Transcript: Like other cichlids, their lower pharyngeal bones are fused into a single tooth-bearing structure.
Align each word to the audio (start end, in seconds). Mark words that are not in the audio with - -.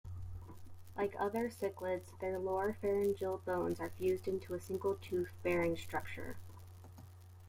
Like 0.97 1.15
other 1.19 1.51
cichlids, 1.51 2.17
their 2.19 2.39
lower 2.39 2.75
pharyngeal 2.81 3.43
bones 3.45 3.79
are 3.79 3.91
fused 3.99 4.27
into 4.27 4.55
a 4.55 4.59
single 4.59 4.95
tooth-bearing 4.95 5.77
structure. 5.77 6.37